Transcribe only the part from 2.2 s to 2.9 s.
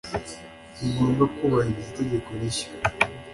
rishya.